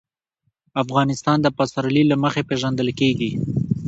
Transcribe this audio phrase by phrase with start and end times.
[0.83, 3.31] افغانستان د پسرلی له مخې پېژندل کېږي.